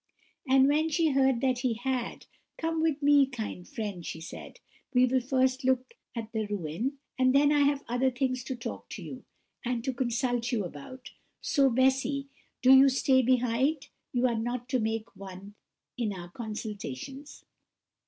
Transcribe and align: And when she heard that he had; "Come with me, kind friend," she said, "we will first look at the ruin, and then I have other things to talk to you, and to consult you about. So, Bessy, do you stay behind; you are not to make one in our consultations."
And 0.49 0.67
when 0.67 0.89
she 0.89 1.11
heard 1.11 1.41
that 1.41 1.59
he 1.59 1.75
had; 1.75 2.25
"Come 2.57 2.81
with 2.81 3.03
me, 3.03 3.27
kind 3.27 3.67
friend," 3.67 4.03
she 4.03 4.19
said, 4.19 4.57
"we 4.95 5.05
will 5.05 5.21
first 5.21 5.63
look 5.63 5.93
at 6.15 6.31
the 6.31 6.47
ruin, 6.47 6.97
and 7.19 7.35
then 7.35 7.51
I 7.51 7.59
have 7.59 7.83
other 7.87 8.09
things 8.09 8.43
to 8.45 8.55
talk 8.55 8.89
to 8.89 9.03
you, 9.03 9.25
and 9.63 9.83
to 9.83 9.93
consult 9.93 10.51
you 10.51 10.65
about. 10.65 11.11
So, 11.39 11.69
Bessy, 11.69 12.29
do 12.63 12.73
you 12.73 12.89
stay 12.89 13.21
behind; 13.21 13.89
you 14.11 14.25
are 14.27 14.33
not 14.35 14.67
to 14.69 14.79
make 14.79 15.15
one 15.15 15.53
in 15.99 16.13
our 16.13 16.31
consultations." 16.31 17.45